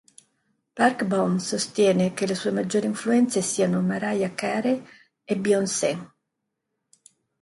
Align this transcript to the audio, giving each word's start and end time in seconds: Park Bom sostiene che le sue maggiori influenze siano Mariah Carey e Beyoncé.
Park 0.73 1.03
Bom 1.05 1.37
sostiene 1.37 2.15
che 2.15 2.25
le 2.25 2.33
sue 2.33 2.49
maggiori 2.49 2.87
influenze 2.87 3.43
siano 3.43 3.81
Mariah 3.83 4.33
Carey 4.33 4.83
e 5.23 5.37
Beyoncé. 5.37 6.11